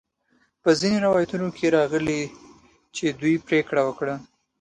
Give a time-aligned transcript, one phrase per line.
[0.61, 2.21] په ځینو روایتونو کې راغلي
[2.95, 4.15] چې دوی پریکړه وکړه.